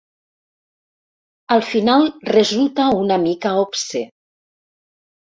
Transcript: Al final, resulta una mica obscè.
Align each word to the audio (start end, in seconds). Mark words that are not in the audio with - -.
Al 1.55 1.59
final, 1.71 2.07
resulta 2.37 2.87
una 3.01 3.17
mica 3.25 3.51
obscè. 3.65 4.01